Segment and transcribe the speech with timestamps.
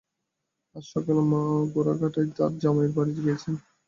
[0.75, 3.53] আজ সকালে মা যােড়াঘাটায় তাঁর জামাইয়ের বাড়ি গিয়াছেন।